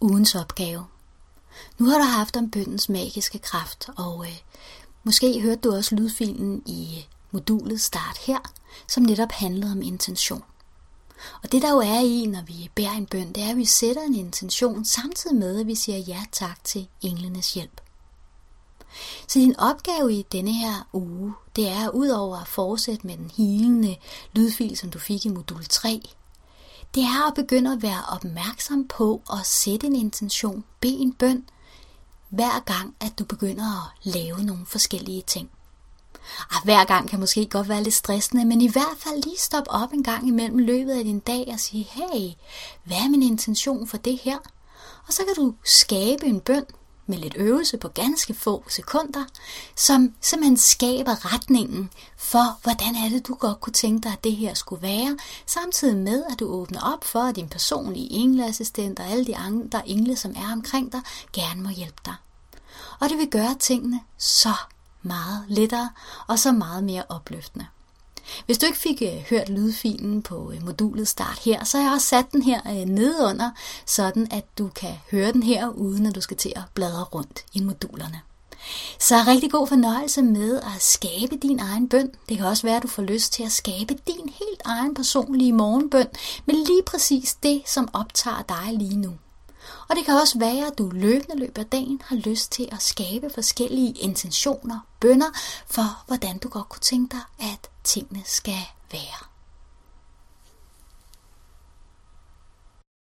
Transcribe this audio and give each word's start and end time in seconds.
ugens 0.00 0.34
opgave. 0.34 0.86
Nu 1.78 1.86
har 1.86 1.98
du 1.98 2.04
haft 2.04 2.36
om 2.36 2.50
bøndens 2.50 2.88
magiske 2.88 3.38
kraft, 3.38 3.88
og 3.96 4.26
øh, 4.26 4.38
måske 5.04 5.40
hørte 5.40 5.60
du 5.60 5.74
også 5.74 5.94
lydfilen 5.94 6.62
i 6.66 6.96
øh, 6.98 7.04
modulet 7.30 7.80
Start 7.80 8.18
her, 8.18 8.38
som 8.88 9.02
netop 9.02 9.32
handlede 9.32 9.72
om 9.72 9.82
intention. 9.82 10.44
Og 11.42 11.52
det 11.52 11.62
der 11.62 11.70
jo 11.70 11.78
er 11.78 12.00
i, 12.00 12.26
når 12.26 12.42
vi 12.42 12.70
bærer 12.74 12.92
en 12.92 13.06
bøn, 13.06 13.32
det 13.32 13.42
er, 13.42 13.50
at 13.50 13.56
vi 13.56 13.64
sætter 13.64 14.02
en 14.02 14.14
intention, 14.14 14.84
samtidig 14.84 15.36
med, 15.36 15.60
at 15.60 15.66
vi 15.66 15.74
siger 15.74 15.98
ja 15.98 16.24
tak 16.32 16.64
til 16.64 16.88
englenes 17.02 17.54
hjælp. 17.54 17.80
Så 19.28 19.38
din 19.38 19.56
opgave 19.58 20.12
i 20.14 20.26
denne 20.32 20.52
her 20.52 20.88
uge, 20.92 21.34
det 21.56 21.68
er 21.68 21.88
udover 21.88 22.36
at 22.38 22.48
fortsætte 22.48 23.06
med 23.06 23.16
den 23.16 23.30
hilende 23.36 23.96
lydfil, 24.32 24.76
som 24.76 24.90
du 24.90 24.98
fik 24.98 25.26
i 25.26 25.28
modul 25.28 25.64
3, 25.64 26.00
det 26.94 27.02
er 27.02 27.28
at 27.28 27.34
begynde 27.34 27.72
at 27.72 27.82
være 27.82 28.02
opmærksom 28.08 28.88
på 28.88 29.22
at 29.32 29.46
sætte 29.46 29.86
en 29.86 29.96
intention, 29.96 30.64
bede 30.80 30.98
en 30.98 31.12
bøn, 31.12 31.48
hver 32.28 32.60
gang 32.60 32.94
at 33.00 33.18
du 33.18 33.24
begynder 33.24 33.64
at 33.64 34.14
lave 34.14 34.44
nogle 34.44 34.66
forskellige 34.66 35.22
ting. 35.22 35.50
Og 36.50 36.64
hver 36.64 36.84
gang 36.84 37.08
kan 37.08 37.20
måske 37.20 37.46
godt 37.46 37.68
være 37.68 37.82
lidt 37.82 37.94
stressende, 37.94 38.44
men 38.44 38.60
i 38.60 38.68
hvert 38.68 38.96
fald 38.98 39.22
lige 39.24 39.38
stop 39.38 39.64
op 39.68 39.92
en 39.92 40.02
gang 40.02 40.28
imellem 40.28 40.58
løbet 40.58 40.92
af 40.92 41.04
din 41.04 41.20
dag 41.20 41.48
og 41.52 41.60
sige, 41.60 41.88
hey, 41.90 42.30
hvad 42.84 42.96
er 42.96 43.08
min 43.08 43.22
intention 43.22 43.86
for 43.86 43.96
det 43.96 44.18
her? 44.18 44.38
Og 45.06 45.12
så 45.12 45.22
kan 45.24 45.44
du 45.44 45.54
skabe 45.64 46.26
en 46.26 46.40
bøn, 46.40 46.64
med 47.08 47.18
lidt 47.18 47.34
øvelse 47.36 47.76
på 47.76 47.88
ganske 47.88 48.34
få 48.34 48.64
sekunder, 48.68 49.24
som 49.76 50.14
simpelthen 50.20 50.56
skaber 50.56 51.32
retningen 51.34 51.90
for, 52.16 52.58
hvordan 52.62 52.94
er 52.94 53.08
det, 53.08 53.26
du 53.26 53.34
godt 53.34 53.60
kunne 53.60 53.72
tænke 53.72 54.02
dig, 54.04 54.12
at 54.12 54.24
det 54.24 54.36
her 54.36 54.54
skulle 54.54 54.82
være, 54.82 55.18
samtidig 55.46 55.96
med, 55.96 56.24
at 56.30 56.40
du 56.40 56.46
åbner 56.46 56.80
op 56.94 57.04
for, 57.04 57.20
at 57.20 57.36
din 57.36 57.48
personlige 57.48 58.10
engleassistent 58.10 58.98
og 58.98 59.06
alle 59.06 59.26
de 59.26 59.36
andre 59.36 59.88
engle, 59.88 60.16
som 60.16 60.30
er 60.36 60.52
omkring 60.52 60.92
dig, 60.92 61.00
gerne 61.32 61.62
må 61.62 61.68
hjælpe 61.68 62.00
dig. 62.04 62.14
Og 63.00 63.08
det 63.08 63.18
vil 63.18 63.30
gøre 63.30 63.54
tingene 63.58 64.00
så 64.18 64.54
meget 65.02 65.44
lettere 65.48 65.90
og 66.26 66.38
så 66.38 66.52
meget 66.52 66.84
mere 66.84 67.04
opløftende. 67.08 67.66
Hvis 68.46 68.58
du 68.58 68.66
ikke 68.66 68.78
fik 68.78 69.02
øh, 69.02 69.22
hørt 69.30 69.48
lydfilen 69.48 70.22
på 70.22 70.52
øh, 70.54 70.66
modulet 70.66 71.08
Start 71.08 71.38
her, 71.44 71.64
så 71.64 71.76
har 71.78 71.84
jeg 71.84 71.92
også 71.92 72.06
sat 72.06 72.32
den 72.32 72.42
her 72.42 72.60
øh, 72.66 72.84
nedenunder, 72.84 73.50
sådan 73.86 74.28
at 74.30 74.44
du 74.58 74.68
kan 74.68 74.94
høre 75.10 75.32
den 75.32 75.42
her, 75.42 75.68
uden 75.68 76.06
at 76.06 76.14
du 76.14 76.20
skal 76.20 76.36
til 76.36 76.52
at 76.56 76.62
bladre 76.74 77.02
rundt 77.02 77.44
i 77.54 77.60
modulerne. 77.60 78.20
Så 78.98 79.14
rigtig 79.26 79.50
god 79.50 79.66
fornøjelse 79.66 80.22
med 80.22 80.56
at 80.56 80.82
skabe 80.82 81.36
din 81.36 81.60
egen 81.60 81.88
bøn. 81.88 82.10
Det 82.28 82.36
kan 82.36 82.46
også 82.46 82.62
være, 82.62 82.76
at 82.76 82.82
du 82.82 82.88
får 82.88 83.02
lyst 83.02 83.32
til 83.32 83.42
at 83.42 83.52
skabe 83.52 83.94
din 84.06 84.28
helt 84.28 84.62
egen 84.64 84.94
personlige 84.94 85.52
morgenbøn, 85.52 86.06
med 86.46 86.54
lige 86.54 86.82
præcis 86.86 87.34
det, 87.42 87.62
som 87.66 87.88
optager 87.92 88.42
dig 88.48 88.72
lige 88.72 88.96
nu. 88.96 89.12
Og 89.88 89.96
det 89.96 90.04
kan 90.04 90.14
også 90.14 90.38
være, 90.38 90.66
at 90.66 90.78
du 90.78 90.90
løbende 90.94 91.38
løbet 91.38 91.58
af 91.58 91.66
dagen 91.66 92.00
har 92.04 92.16
lyst 92.16 92.52
til 92.52 92.68
at 92.72 92.82
skabe 92.82 93.30
forskellige 93.34 93.92
intentioner, 93.92 94.78
bønder 95.00 95.26
for, 95.66 96.04
hvordan 96.06 96.38
du 96.38 96.48
godt 96.48 96.68
kunne 96.68 96.80
tænke 96.80 97.16
dig, 97.16 97.48
at 97.52 97.57
tingene 97.88 98.22
skal 98.24 98.64
være. 98.92 99.20